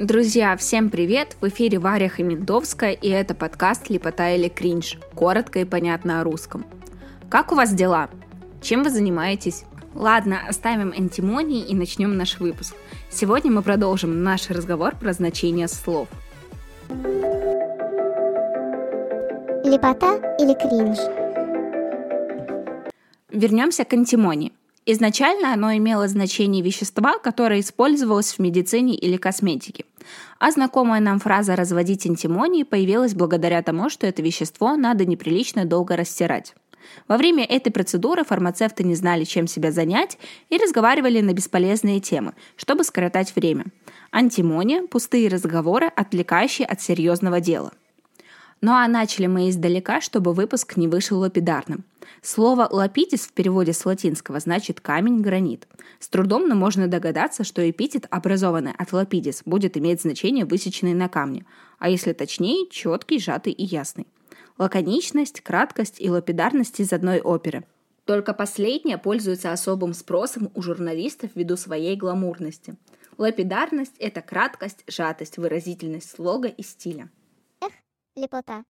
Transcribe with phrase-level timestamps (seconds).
[0.00, 1.36] Друзья, всем привет!
[1.42, 6.64] В эфире Варя Хаминдовская, и это подкаст «Лепота или кринж», коротко и понятно о русском.
[7.28, 8.08] Как у вас дела?
[8.62, 9.64] Чем вы занимаетесь?
[9.94, 12.74] Ладно, оставим антимонии и начнем наш выпуск.
[13.10, 16.08] Сегодня мы продолжим наш разговор про значение слов.
[19.62, 20.98] Лепота или кринж?
[23.28, 24.54] Вернемся к антимонии.
[24.92, 29.84] Изначально оно имело значение вещества, которое использовалось в медицине или косметике.
[30.40, 35.94] А знакомая нам фраза «разводить антимонии» появилась благодаря тому, что это вещество надо неприлично долго
[35.94, 36.54] растирать.
[37.06, 40.18] Во время этой процедуры фармацевты не знали, чем себя занять,
[40.48, 43.66] и разговаривали на бесполезные темы, чтобы скоротать время.
[44.10, 47.70] Антимония– пустые разговоры, отвлекающие от серьезного дела.
[48.60, 51.84] Ну а начали мы издалека, чтобы выпуск не вышел лапидарным.
[52.22, 55.66] Слово «лапидис» в переводе с латинского значит «камень-гранит».
[55.98, 61.08] С трудом, но можно догадаться, что эпитет, образованный от лапидис, будет иметь значение высеченный на
[61.08, 61.44] камне,
[61.78, 64.06] а если точнее, четкий, сжатый и ясный.
[64.58, 67.64] Лаконичность, краткость и лапидарность из одной оперы.
[68.04, 72.76] Только последняя пользуется особым спросом у журналистов ввиду своей гламурности.
[73.18, 77.10] Лапидарность– это краткость, сжатость, выразительность слога и стиля–
[78.16, 78.64] лепота.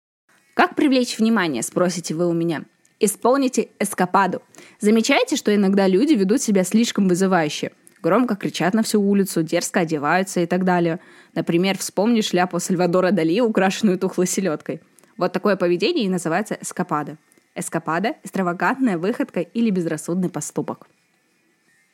[0.55, 2.64] Как привлечь внимание, спросите вы у меня?
[3.00, 4.42] Исполните эскападу.
[4.80, 7.70] Замечаете, что иногда люди ведут себя слишком вызывающе?
[8.02, 10.98] Громко кричат на всю улицу, дерзко одеваются и так далее.
[11.32, 14.80] Например, вспомни шляпу Сальвадора Дали, украшенную тухлой селедкой.
[15.16, 17.18] Вот такое поведение и называется эскапада.
[17.55, 20.88] Эскапада– экстравагантная выходка или безрассудный поступок.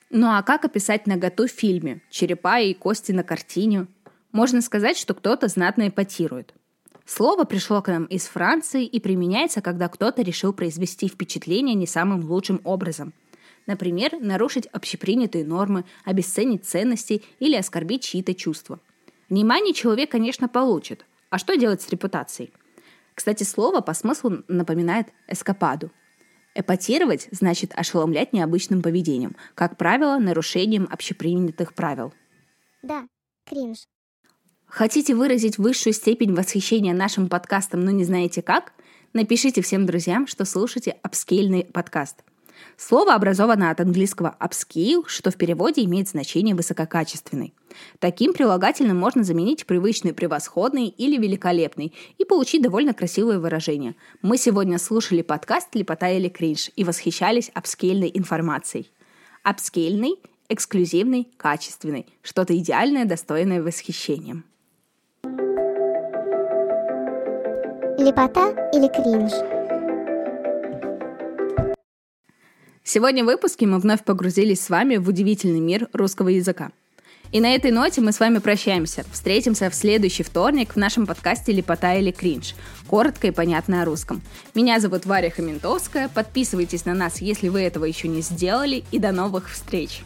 [0.08, 2.00] Ну а как описать наготу в фильме?
[2.10, 3.88] Черепа и кости на картине?
[4.32, 6.54] Можно сказать, что кто-то знатно эпатирует–
[7.06, 12.24] Слово пришло к нам из Франции и применяется, когда кто-то решил произвести впечатление не самым
[12.24, 13.12] лучшим образом.
[13.66, 18.80] Например, нарушить общепринятые нормы, обесценить ценности или оскорбить чьи-то чувства.
[19.28, 21.06] Внимание человек, конечно, получит.
[21.30, 22.52] А что делать с репутацией?
[23.14, 25.90] Кстати, слово по смыслу напоминает эскападу.
[26.54, 32.14] Эпатировать значит ошеломлять необычным поведением, как правило, нарушением общепринятых правил.
[32.82, 33.06] Да,
[33.44, 33.86] кринж.
[34.66, 38.72] Хотите выразить высшую степень восхищения нашим подкастом, но не знаете как?
[39.12, 42.24] Напишите всем друзьям, что слушаете апскейльный подкаст.
[42.76, 47.54] Слово образовано от английского upscale, что в переводе имеет значение высококачественный.
[48.00, 53.94] Таким прилагательным можно заменить привычный превосходный или великолепный и получить довольно красивое выражение.
[54.22, 58.90] Мы сегодня слушали подкаст «Лепота или кринж» и восхищались апскейльной информацией.
[59.44, 60.16] Апскейльный,
[60.48, 64.42] эксклюзивный, качественный, что-то идеальное, достойное восхищения.
[68.04, 69.32] Лепота или кринж?
[72.82, 76.70] Сегодня в выпуске мы вновь погрузились с вами в удивительный мир русского языка.
[77.32, 79.06] И на этой ноте мы с вами прощаемся.
[79.10, 82.54] Встретимся в следующий вторник в нашем подкасте «Лепота или кринж».
[82.88, 84.20] Коротко и понятно о русском.
[84.54, 86.10] Меня зовут Варя Хаментовская.
[86.10, 88.84] Подписывайтесь на нас, если вы этого еще не сделали.
[88.92, 90.02] И до новых встреч!